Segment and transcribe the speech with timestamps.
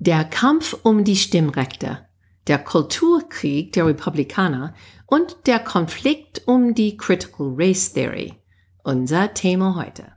[0.00, 2.06] Der Kampf um die Stimmrechte,
[2.46, 4.72] der Kulturkrieg der Republikaner
[5.06, 8.34] und der Konflikt um die Critical Race Theory.
[8.84, 10.12] Unser Thema heute.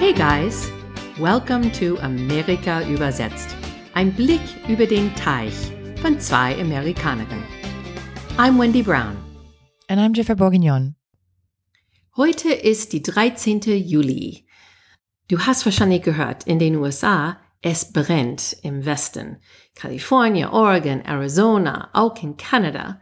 [0.00, 0.68] Hey guys,
[1.20, 3.54] welcome to Amerika übersetzt.
[3.94, 5.70] Ein Blick über den Teich
[6.00, 7.44] von zwei Amerikanerinnen.
[8.38, 9.18] I'm Wendy Brown.
[9.88, 10.94] And I'm Jennifer Bourguignon.
[12.16, 13.60] Heute ist die 13.
[13.60, 14.46] Juli.
[15.28, 19.42] Du hast wahrscheinlich gehört, in den USA, es brennt im Westen.
[19.74, 23.00] Kalifornien, Oregon, Arizona, auch in Kanada.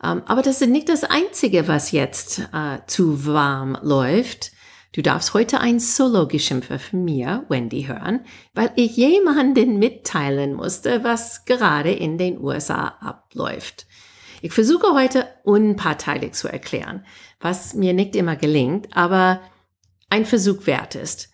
[0.00, 4.52] Um, aber das ist nicht das Einzige, was jetzt uh, zu warm läuft.
[4.92, 8.24] Du darfst heute ein Solo-Geschimpfe von mir, Wendy, hören,
[8.54, 13.86] weil ich jemanden mitteilen musste, was gerade in den USA abläuft.
[14.40, 17.04] Ich versuche heute unparteilich zu erklären,
[17.38, 19.42] was mir nicht immer gelingt, aber
[20.08, 21.30] ein Versuch wert ist.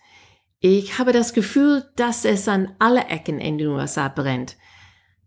[0.59, 4.57] Ich habe das Gefühl, dass es an alle Ecken in den USA brennt.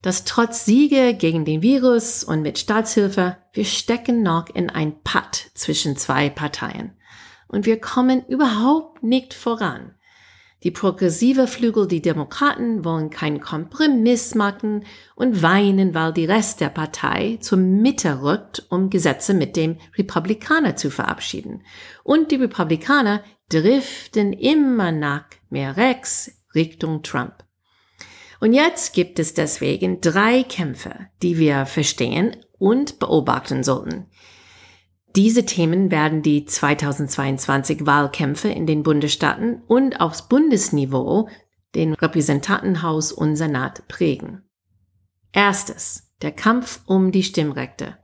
[0.02, 5.50] Dass trotz Siege gegen den Virus und mit Staatshilfe, wir stecken noch in ein Patt
[5.54, 6.92] zwischen zwei Parteien
[7.48, 9.94] und wir kommen überhaupt nicht voran.
[10.64, 16.68] Die progressive Flügel, die Demokraten, wollen keinen Kompromiss machen und weinen, weil die Rest der
[16.68, 21.62] Partei zur Mitte rückt, um Gesetze mit dem Republikaner zu verabschieden.
[22.02, 27.44] Und die Republikaner driften immer nach mehr rechts Richtung Trump.
[28.40, 34.06] Und jetzt gibt es deswegen drei Kämpfe, die wir verstehen und beobachten sollten.
[35.16, 41.28] Diese Themen werden die 2022 Wahlkämpfe in den Bundesstaaten und aufs Bundesniveau
[41.74, 44.42] den Repräsentantenhaus und Senat prägen.
[45.32, 47.96] Erstes, der Kampf um die Stimmrechte.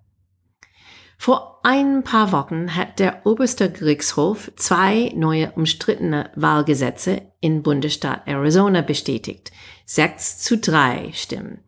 [1.19, 8.83] Vor ein paar Wochen hat der oberste Gerichtshof zwei neue umstrittene Wahlgesetze in Bundesstaat Arizona
[8.83, 9.53] bestätigt.
[9.87, 11.61] Sechs zu drei Stimmen.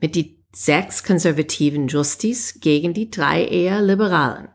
[0.00, 4.48] Mit die sechs konservativen Justice gegen die drei eher liberalen.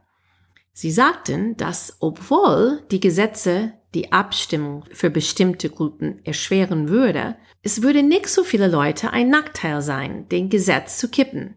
[0.80, 8.02] Sie sagten, dass obwohl die Gesetze die Abstimmung für bestimmte Gruppen erschweren würde, es würde
[8.02, 11.56] nicht so viele Leute ein Nachteil sein, den Gesetz zu kippen.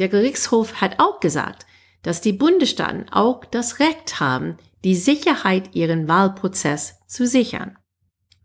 [0.00, 1.64] Der Gerichtshof hat auch gesagt,
[2.02, 7.78] dass die Bundesstaaten auch das Recht haben, die Sicherheit ihren Wahlprozess zu sichern.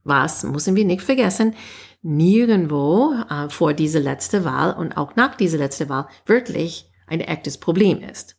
[0.04, 1.56] Was müssen wir nicht vergessen,
[2.04, 7.58] nirgendwo äh, vor diese letzte Wahl und auch nach dieser letzte Wahl wirklich ein echtes
[7.58, 8.38] Problem ist.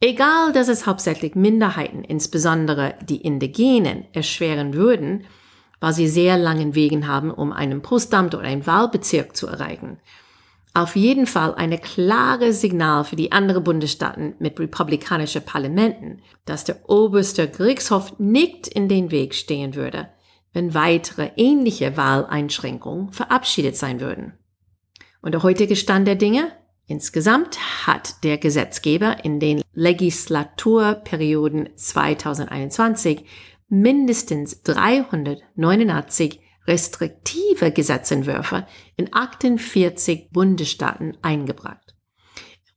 [0.00, 5.24] Egal, dass es hauptsächlich Minderheiten, insbesondere die Indigenen, erschweren würden,
[5.80, 9.98] weil sie sehr langen Wegen haben, um einen Postamt oder einen Wahlbezirk zu erreichen.
[10.74, 16.90] Auf jeden Fall eine klare Signal für die anderen Bundesstaaten mit republikanischen Parlamenten, dass der
[16.90, 20.10] oberste Gerichtshof nicht in den Weg stehen würde,
[20.52, 24.34] wenn weitere ähnliche Wahleinschränkungen verabschiedet sein würden.
[25.22, 26.52] Und der heutige Stand der Dinge?
[26.88, 33.24] Insgesamt hat der Gesetzgeber in den Legislaturperioden 2021
[33.68, 41.96] mindestens 389 restriktive Gesetzentwürfe in 48 Bundesstaaten eingebracht.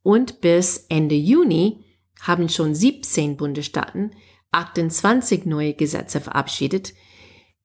[0.01, 1.85] Und bis Ende Juni
[2.21, 4.15] haben schon 17 Bundesstaaten
[4.51, 6.95] 28 neue Gesetze verabschiedet,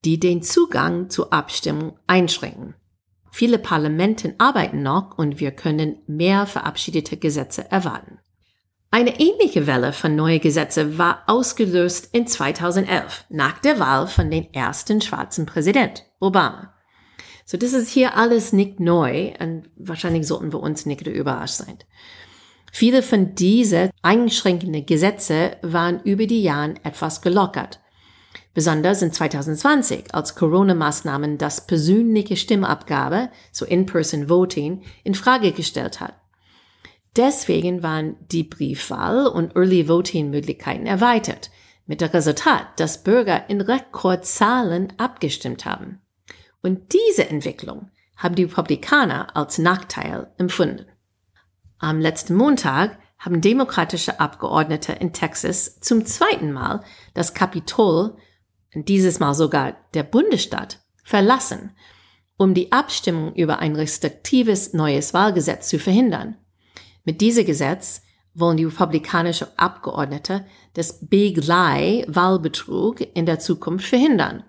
[0.05, 2.75] die den Zugang zur Abstimmung einschränken.
[3.37, 8.21] Viele Parlamenten arbeiten noch und wir können mehr verabschiedete Gesetze erwarten.
[8.93, 14.55] Eine ähnliche Welle von neuen Gesetzen war ausgelöst in 2011 nach der Wahl von den
[14.55, 16.75] ersten schwarzen Präsident, Obama.
[17.45, 21.79] So, das ist hier alles nicht neu und wahrscheinlich sollten wir uns nicht überrascht sein.
[22.71, 27.81] Viele von diesen einschränkenden Gesetze waren über die Jahre etwas gelockert.
[28.55, 36.15] Besonders in 2020, als Corona-Maßnahmen das persönliche Stimmabgabe, so In-Person Voting, in Frage gestellt hat.
[37.17, 41.51] Deswegen waren die Briefwahl und Early Voting Möglichkeiten erweitert,
[41.87, 46.01] mit dem Resultat, dass Bürger in Rekordzahlen abgestimmt haben.
[46.63, 50.87] Und diese Entwicklung haben die Republikaner als Nachteil empfunden.
[51.79, 56.83] Am letzten Montag haben demokratische Abgeordnete in Texas zum zweiten Mal
[57.15, 58.17] das Kapitol
[58.75, 61.71] dieses Mal sogar der Bundesstaat, verlassen,
[62.37, 66.37] um die Abstimmung über ein restriktives neues Wahlgesetz zu verhindern.
[67.05, 68.03] Mit diesem Gesetz
[68.35, 74.43] wollen die republikanische Abgeordnete das Big Lie Wahlbetrug in der Zukunft verhindern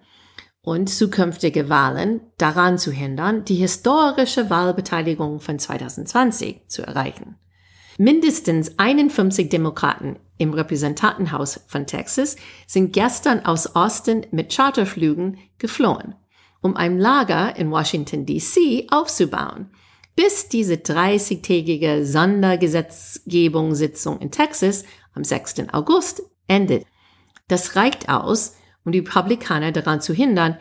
[0.61, 7.35] und zukünftige Wahlen daran zu hindern, die historische Wahlbeteiligung von 2020 zu erreichen.
[7.99, 12.35] Mindestens 51 Demokraten im Repräsentantenhaus von Texas
[12.67, 16.15] sind gestern aus Austin mit Charterflügen geflohen,
[16.61, 18.87] um ein Lager in Washington, D.C.
[18.91, 19.69] aufzubauen,
[20.15, 24.83] bis diese 30-tägige Sondergesetzgebungssitzung in Texas
[25.13, 25.69] am 6.
[25.71, 26.85] August endet.
[27.47, 30.57] Das reicht aus, um die Republikaner daran zu hindern,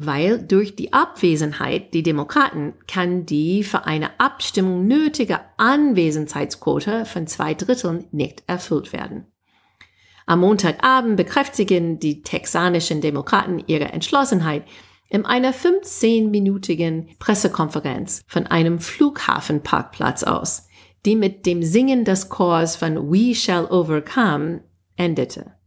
[0.00, 7.54] weil durch die Abwesenheit der Demokraten kann die für eine Abstimmung nötige Anwesenheitsquote von zwei
[7.54, 9.26] Dritteln nicht erfüllt werden.
[10.24, 14.62] Am Montagabend bekräftigen die texanischen Demokraten ihre Entschlossenheit
[15.08, 20.68] in einer 15-minütigen Pressekonferenz von einem Flughafenparkplatz aus,
[21.06, 24.60] die mit dem Singen des Chors von We Shall Overcome
[24.96, 25.57] endete.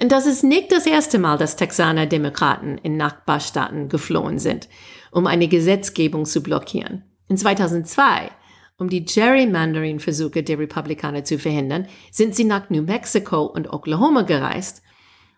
[0.00, 4.68] Und das ist nicht das erste Mal, dass Texaner Demokraten in Nachbarstaaten geflohen sind,
[5.10, 7.04] um eine Gesetzgebung zu blockieren.
[7.28, 8.30] In 2002,
[8.78, 14.82] um die Gerrymandering-Versuche der Republikaner zu verhindern, sind sie nach New Mexico und Oklahoma gereist.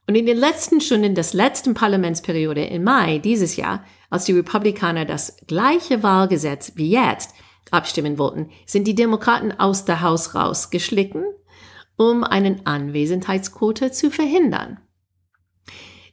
[0.06, 5.04] Und in den letzten Stunden des letzten Parlamentsperiode im Mai dieses Jahr, als die Republikaner
[5.04, 7.34] das gleiche Wahlgesetz wie jetzt
[7.72, 11.24] abstimmen wollten, sind die Demokraten aus der Haus rausgeschlichen
[12.02, 14.80] um einen Anwesenheitsquote zu verhindern.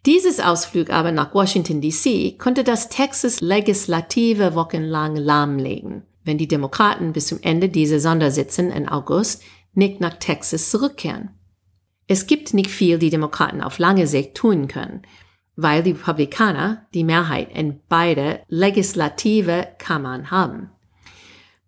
[0.06, 7.12] Dieses Ausflug aber nach Washington DC konnte das Texas Legislative wochenlang lahmlegen, wenn die Demokraten
[7.12, 9.44] bis zum Ende dieser Sondersitzen im August
[9.74, 11.32] nicht nach Texas zurückkehren.
[12.08, 15.02] Es gibt nicht viel, die Demokraten auf lange Sicht tun können,
[15.56, 20.72] weil die Republikaner die Mehrheit in beide legislative Kammern haben.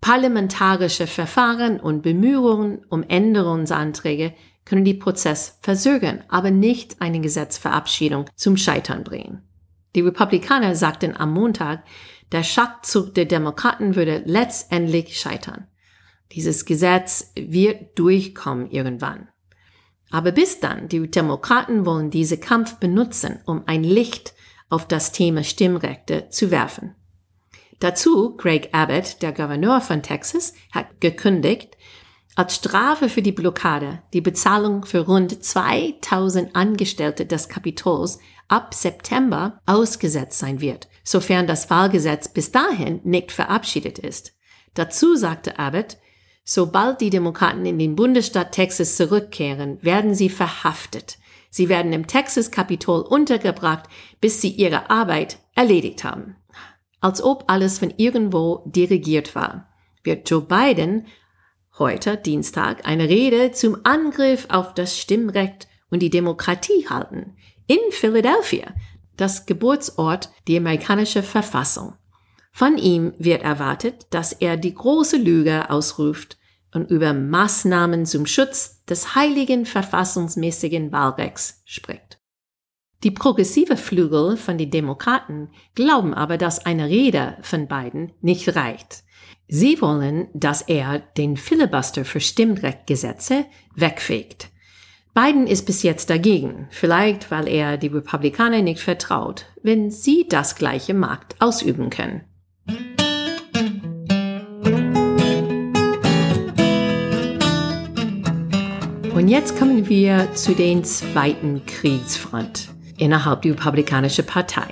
[0.01, 4.33] Parlamentarische Verfahren und Bemühungen um Änderungsanträge
[4.65, 9.43] können die Prozess verzögern, aber nicht eine Gesetzverabschiedung zum Scheitern bringen.
[9.95, 11.83] Die Republikaner sagten am Montag,
[12.31, 15.67] der Schachzug der Demokraten würde letztendlich scheitern.
[16.31, 19.27] Dieses Gesetz wird durchkommen irgendwann.
[20.09, 24.33] Aber bis dann, die Demokraten wollen diese Kampf benutzen, um ein Licht
[24.69, 26.95] auf das Thema Stimmrechte zu werfen.
[27.81, 31.77] Dazu, Greg Abbott, der Gouverneur von Texas, hat gekündigt,
[32.35, 39.59] als Strafe für die Blockade die Bezahlung für rund 2000 Angestellte des Kapitols ab September
[39.65, 44.33] ausgesetzt sein wird, sofern das Wahlgesetz bis dahin nicht verabschiedet ist.
[44.75, 45.97] Dazu sagte Abbott,
[46.43, 51.17] sobald die Demokraten in den Bundesstaat Texas zurückkehren, werden sie verhaftet.
[51.49, 53.85] Sie werden im Texas-Kapitol untergebracht,
[54.21, 56.35] bis sie ihre Arbeit erledigt haben
[57.01, 59.67] als ob alles von irgendwo dirigiert war,
[60.03, 61.07] wird Joe Biden
[61.77, 67.35] heute Dienstag eine Rede zum Angriff auf das Stimmrecht und die Demokratie halten
[67.67, 68.73] in Philadelphia,
[69.17, 71.95] das Geburtsort der amerikanischen Verfassung.
[72.51, 76.37] Von ihm wird erwartet, dass er die große Lüge ausruft
[76.73, 82.10] und über Maßnahmen zum Schutz des heiligen verfassungsmäßigen Wahlrechts spricht.
[83.03, 89.03] Die progressive Flügel von den Demokraten glauben aber, dass eine Rede von beiden nicht reicht.
[89.47, 93.45] Sie wollen, dass er den Filibuster für Stimmrechtgesetze
[93.75, 94.49] wegfegt.
[95.15, 100.55] Biden ist bis jetzt dagegen, vielleicht weil er die Republikaner nicht vertraut, wenn sie das
[100.55, 102.21] gleiche Markt ausüben können.
[109.15, 112.69] Und jetzt kommen wir zu den zweiten Kriegsfront
[113.01, 114.71] innerhalb der Republikanischen Partei.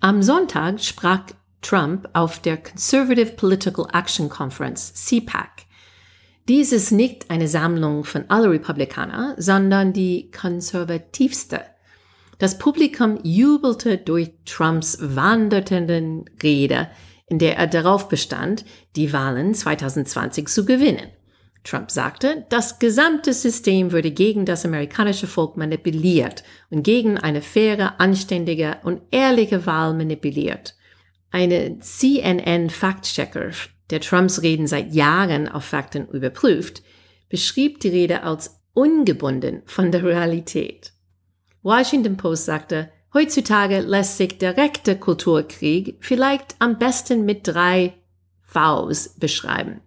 [0.00, 1.20] Am Sonntag sprach
[1.62, 5.66] Trump auf der Conservative Political Action Conference, CPAC.
[6.48, 11.60] Dies ist nicht eine Sammlung von aller Republikaner, sondern die konservativste.
[12.38, 16.90] Das Publikum jubelte durch Trumps wandernden Rede,
[17.26, 18.64] in der er darauf bestand,
[18.96, 21.10] die Wahlen 2020 zu gewinnen.
[21.62, 28.00] Trump sagte, das gesamte System würde gegen das amerikanische Volk manipuliert und gegen eine faire,
[28.00, 30.74] anständige und ehrliche Wahl manipuliert.
[31.30, 33.50] Eine CNN-Faktchecker,
[33.90, 36.82] der Trumps Reden seit Jahren auf Fakten überprüft,
[37.28, 40.92] beschrieb die Rede als ungebunden von der Realität.
[41.62, 47.94] Washington Post sagte, heutzutage lässt sich rechte Kulturkrieg vielleicht am besten mit drei
[48.40, 49.82] Vs beschreiben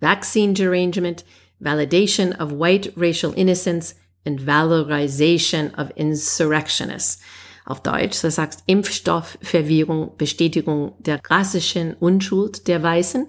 [0.00, 1.24] vaccine derangement,
[1.60, 7.20] validation of white racial innocence and valorization of insurrectionists.
[7.64, 13.28] Auf Deutsch, das heißt Impfstoffverwirrung, Bestätigung der rassischen Unschuld der Weißen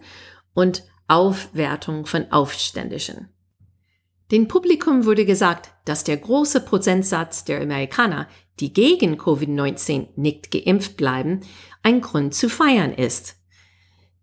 [0.54, 3.30] und Aufwertung von Aufständischen.
[4.32, 8.28] Dem Publikum wurde gesagt, dass der große Prozentsatz der Amerikaner
[8.60, 11.42] die gegen Covid-19 nicht geimpft bleiben,
[11.82, 13.39] ein Grund zu feiern ist.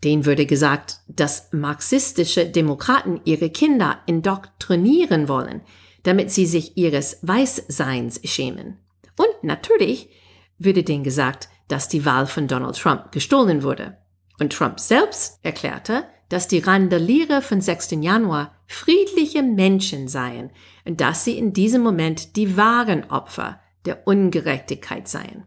[0.05, 5.63] Den würde gesagt, dass marxistische Demokraten ihre Kinder indoktrinieren wollen,
[6.03, 8.79] damit sie sich ihres Weißseins schämen.
[9.17, 10.11] Und natürlich
[10.59, 13.97] würde denen gesagt, dass die Wahl von Donald Trump gestohlen wurde.
[14.39, 17.93] Und Trump selbst erklärte, dass die Randalierer von 6.
[18.01, 20.51] Januar friedliche Menschen seien
[20.85, 25.45] und dass sie in diesem Moment die wahren Opfer der Ungerechtigkeit seien.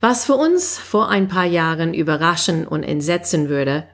[0.00, 3.86] Was für uns vor ein paar Jahren überraschen und entsetzen würde,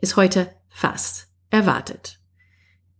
[0.00, 2.20] ist heute fast erwartet.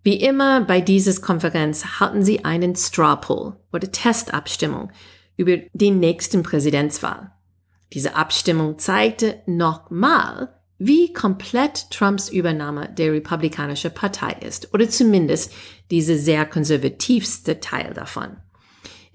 [0.03, 4.91] Wie immer bei dieser Konferenz halten sie einen Straw Poll oder Testabstimmung
[5.37, 7.31] über die nächsten Präsidentswahl.
[7.93, 15.53] Diese Abstimmung zeigte nochmal, wie komplett Trumps Übernahme der Republikanischen Partei ist, oder zumindest
[15.93, 18.37] diese sehr konservativste Teil davon.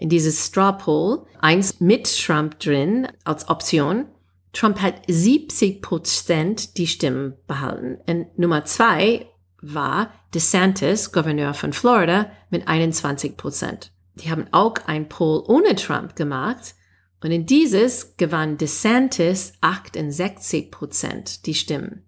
[0.03, 4.03] In dieses Straw Poll, eins mit Trump drin als Option,
[4.51, 7.99] Trump hat 70 Prozent die Stimmen behalten.
[8.05, 9.27] Und Nummer zwei
[9.61, 13.93] war DeSantis, Gouverneur von Florida, mit 21 Prozent.
[14.15, 16.75] Die haben auch ein Poll ohne Trump gemacht
[17.23, 22.03] und in dieses gewann DeSantis 68 Prozent die Stimmen.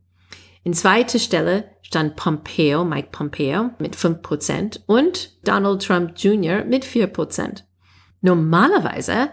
[0.66, 6.66] In zweiter Stelle stand Pompeo, Mike Pompeo, mit 5 Prozent und Donald Trump Jr.
[6.66, 7.66] mit 4 Prozent.
[8.26, 9.30] Normalerweise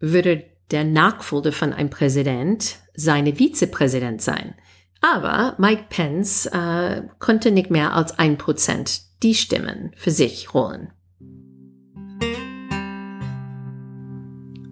[0.00, 4.56] würde der Nachfolger von einem Präsident seine Vizepräsident sein.
[5.00, 10.90] Aber Mike Pence äh, konnte nicht mehr als ein Prozent die Stimmen für sich holen.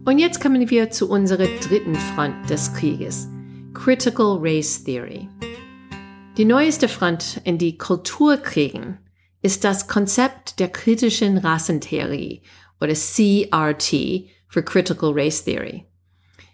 [0.06, 3.28] Und jetzt kommen wir zu unserer dritten Front des Krieges,
[3.74, 5.28] Critical Race Theory.
[6.36, 8.98] Die neueste Front in die Kulturkriegen
[9.40, 12.42] ist das Konzept der kritischen Rassentheorie
[12.82, 15.86] oder CRT für Critical Race Theory.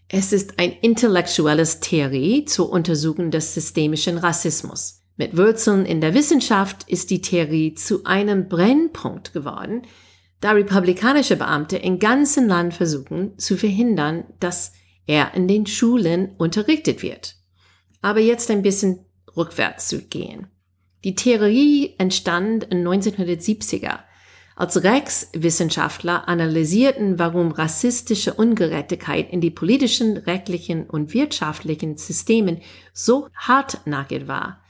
[0.09, 5.03] Es ist ein intellektuelles Theorie zur Untersuchung des systemischen Rassismus.
[5.17, 9.83] Mit Wurzeln in der Wissenschaft ist die Theorie zu einem Brennpunkt geworden,
[10.41, 14.73] da republikanische Beamte im ganzen Land versuchen zu verhindern, dass
[15.07, 17.37] er in den Schulen unterrichtet wird.
[18.03, 19.01] Aber jetzt ein bisschen
[19.37, 20.47] rückwärts zu gehen.
[21.05, 24.01] Die Theorie entstand in 1970er,
[24.59, 32.61] als Rechtswissenschaftler analysierten, warum rassistische Ungerechtigkeit in die politischen, rechtlichen und wirtschaftlichen Systemen
[32.93, 34.61] so hartnäckig war.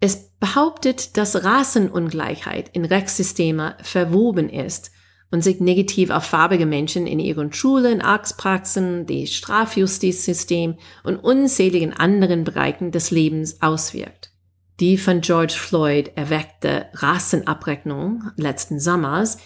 [0.00, 4.90] Es behauptet, dass Rassenungleichheit in Rechtssysteme verwoben ist
[5.30, 10.74] und sich negativ auf farbige Menschen in ihren Schulen, Arztpraxen, die Strafjustizsystem
[11.04, 14.32] und unzähligen anderen Bereichen des Lebens auswirkt.
[14.78, 19.38] Die von George Floyd erweckte Rassenabrechnung letzten Sommers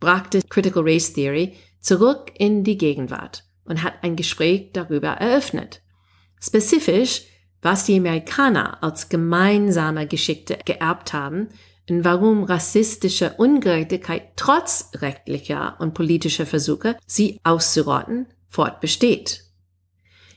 [0.00, 5.82] brachte Critical Race Theory zurück in die Gegenwart und hat ein Gespräch darüber eröffnet.
[6.40, 7.24] Spezifisch,
[7.60, 11.48] was die Amerikaner als gemeinsame Geschichte geerbt haben
[11.90, 19.44] und warum rassistische Ungerechtigkeit trotz rechtlicher und politischer Versuche, sie auszurotten, fortbesteht.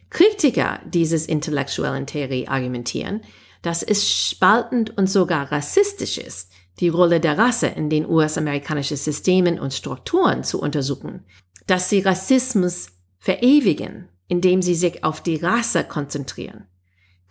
[0.10, 3.22] Kritiker dieses intellektuellen Theorie argumentieren,
[3.62, 9.60] dass es spaltend und sogar rassistisch ist, die Rolle der Rasse in den US-amerikanischen Systemen
[9.60, 11.26] und Strukturen zu untersuchen,
[11.68, 12.88] dass sie Rassismus
[13.20, 16.68] verewigen, indem sie sich auf die Rasse konzentrieren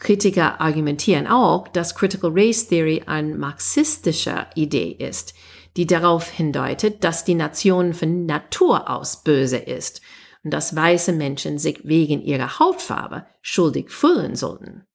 [0.00, 5.34] Kritiker argumentieren auch, dass Critical Race Theory eine marxistische Idee ist,
[5.76, 10.00] die darauf hindeutet, dass die Nation von Natur aus böse ist
[10.42, 14.86] und dass weiße Menschen sich wegen ihrer Hautfarbe schuldig fühlen sollten.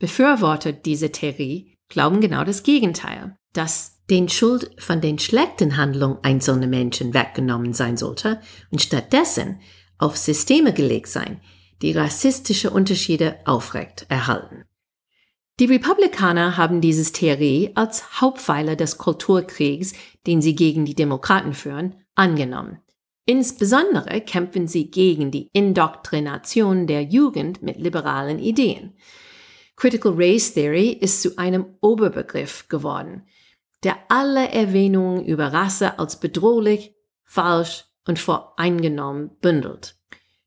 [0.00, 6.66] Befürworter dieser Theorie glauben genau das Gegenteil, dass den Schuld von den schlechten Handlungen einzelner
[6.66, 8.40] Menschen weggenommen sein sollte
[8.72, 9.60] und stattdessen
[9.98, 11.40] auf Systeme gelegt sein,
[11.82, 14.64] die rassistische Unterschiede aufrecht erhalten.
[15.60, 19.92] Die Republikaner haben dieses Theorie als Hauptpfeiler des Kulturkriegs,
[20.26, 22.78] den sie gegen die Demokraten führen, angenommen.
[23.26, 28.94] Insbesondere kämpfen sie gegen die Indoktrination der Jugend mit liberalen Ideen.
[29.80, 33.22] Critical Race Theory ist zu einem Oberbegriff geworden,
[33.82, 36.94] der alle Erwähnungen über Rasse als bedrohlich,
[37.24, 39.96] falsch und voreingenommen bündelt.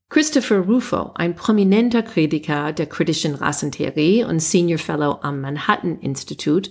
[0.08, 6.70] Christopher Rufo, ein prominenter Kritiker der kritischen Rassentheorie und Senior Fellow am Manhattan Institute,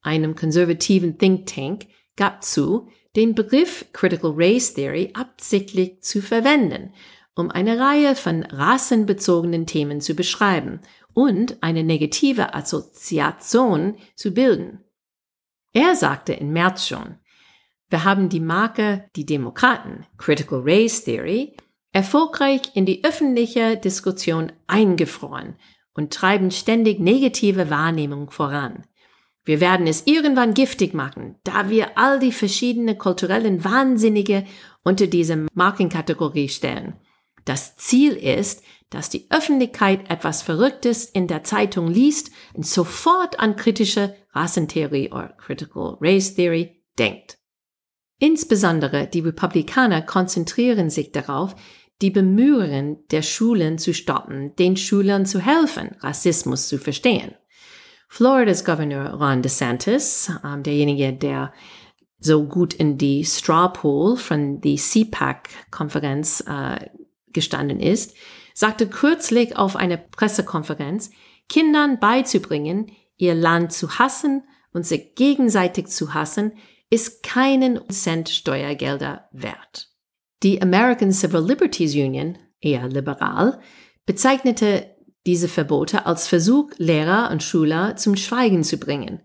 [0.00, 6.94] einem konservativen Think Tank, gab zu, den Begriff Critical Race Theory absichtlich zu verwenden,
[7.38, 10.80] um eine Reihe von rassenbezogenen Themen zu beschreiben
[11.14, 14.80] und eine negative Assoziation zu bilden.
[15.72, 17.16] Er sagte im März schon,
[17.90, 21.56] Wir haben die Marke Die Demokraten, Critical Race Theory,
[21.92, 25.54] erfolgreich in die öffentliche Diskussion eingefroren
[25.94, 28.84] und treiben ständig negative Wahrnehmung voran.
[29.44, 34.44] Wir werden es irgendwann giftig machen, da wir all die verschiedenen kulturellen Wahnsinnige
[34.82, 36.94] unter diese Markenkategorie stellen.
[37.48, 43.56] Das Ziel ist, dass die Öffentlichkeit etwas Verrücktes in der Zeitung liest und sofort an
[43.56, 47.38] kritische Rassentheorie oder Critical Race Theory denkt.
[48.18, 51.56] Insbesondere die Republikaner konzentrieren sich darauf,
[52.02, 57.34] die Bemühungen der Schulen zu stoppen, den Schülern zu helfen, Rassismus zu verstehen.
[58.08, 61.54] Floridas Governor Ron DeSantis, ähm, derjenige, der
[62.18, 66.90] so gut in die Straw Poll von der CPAC-Konferenz äh,
[67.32, 68.14] gestanden ist,
[68.54, 71.10] sagte kürzlich auf einer Pressekonferenz,
[71.48, 76.52] Kindern beizubringen, ihr Land zu hassen und sich gegenseitig zu hassen,
[76.90, 79.90] ist keinen Cent Steuergelder wert.
[80.42, 83.60] Die American Civil Liberties Union, eher liberal,
[84.06, 84.94] bezeichnete
[85.26, 89.20] diese Verbote als Versuch, Lehrer und Schüler zum Schweigen zu bringen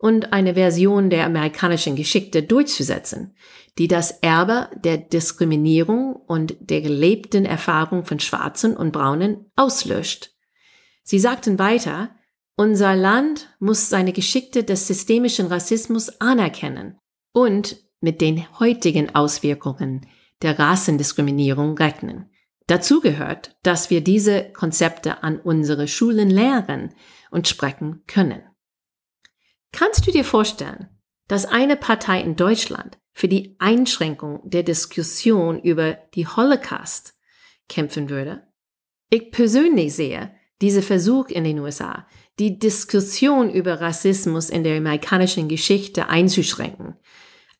[0.00, 3.36] und eine Version der amerikanischen Geschichte durchzusetzen,
[3.78, 10.32] die das Erbe der Diskriminierung und der gelebten Erfahrung von Schwarzen und Braunen auslöscht.
[11.02, 12.10] Sie sagten weiter,
[12.56, 16.98] unser Land muss seine Geschichte des systemischen Rassismus anerkennen
[17.32, 20.06] und mit den heutigen Auswirkungen
[20.40, 22.30] der Rassendiskriminierung rechnen.
[22.66, 26.94] Dazu gehört, dass wir diese Konzepte an unsere Schulen lehren
[27.30, 28.42] und sprechen können.
[29.72, 30.88] Kannst du dir vorstellen,
[31.28, 37.14] dass eine Partei in Deutschland für die Einschränkung der Diskussion über die Holocaust
[37.68, 38.42] kämpfen würde?
[39.10, 42.06] Ich persönlich sehe diese Versuch in den USA,
[42.38, 46.96] die Diskussion über Rassismus in der amerikanischen Geschichte einzuschränken,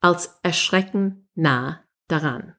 [0.01, 2.55] als erschreckend nah daran.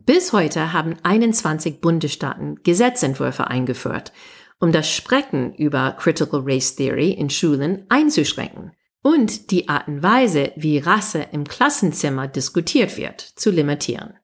[0.00, 4.12] Bis heute haben 21 Bundesstaaten Gesetzentwürfe eingeführt,
[4.60, 8.72] um das Sprechen über Critical Race Theory in Schulen einzuschränken
[9.04, 14.14] und die Art und Weise, wie Rasse im Klassenzimmer diskutiert wird, zu limitieren.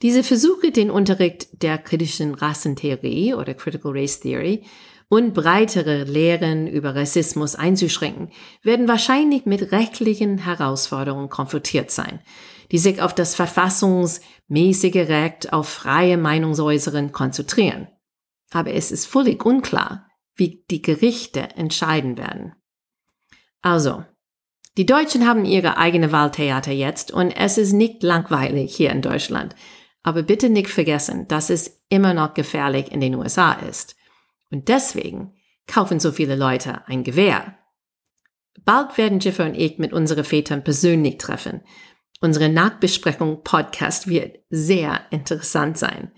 [0.00, 4.62] Diese Versuche, den Unterricht der kritischen Rassentheorie oder Critical Race Theory
[5.08, 8.30] und breitere Lehren über Rassismus einzuschränken,
[8.62, 12.20] werden wahrscheinlich mit rechtlichen Herausforderungen konfrontiert sein,
[12.70, 17.88] die sich auf das verfassungsmäßige Recht auf freie Meinungsäußeren konzentrieren.
[18.52, 22.54] Aber es ist völlig unklar, wie die Gerichte entscheiden werden.
[23.62, 24.04] Also,
[24.76, 29.54] die Deutschen haben ihre eigene Wahltheater jetzt und es ist nicht langweilig hier in Deutschland.
[30.02, 33.96] Aber bitte nicht vergessen, dass es immer noch gefährlich in den USA ist.
[34.50, 35.34] Und deswegen
[35.66, 37.58] kaufen so viele Leute ein Gewehr.
[38.64, 41.62] Bald werden Jiffer und ich mit unseren Vätern persönlich treffen.
[42.20, 46.12] Unsere Nachbesprechung Podcast wird sehr interessant sein.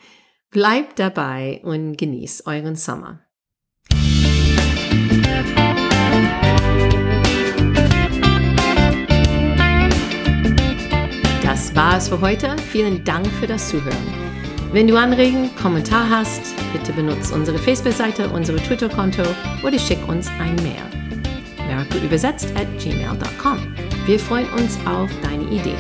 [0.51, 3.25] Bleibt dabei und genießt euren Sommer.
[11.53, 12.57] Das war es für heute.
[12.71, 14.07] Vielen Dank für das Zuhören.
[14.73, 16.41] Wenn du Anregen, Kommentar hast,
[16.73, 19.21] bitte benutze unsere Facebook-Seite, unsere Twitter-Konto
[19.63, 20.81] oder schick uns ein Mail.
[22.03, 23.59] Übersetzt at gmail.com.
[24.07, 25.77] Wir freuen uns auf deine Ideen.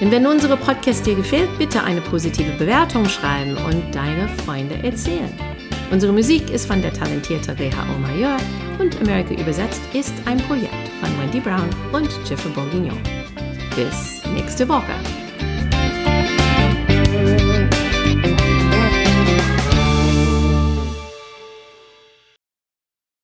[0.00, 5.32] Und wenn unsere Podcast dir gefällt, bitte eine positive Bewertung schreiben und deine Freunde erzählen.
[5.92, 8.36] Unsere Musik ist von der talentierten Reha Omayor
[8.80, 12.98] und America übersetzt ist ein Projekt von Wendy Brown und Jeffrey Bourguignon.
[13.76, 15.15] Bis nächste Woche.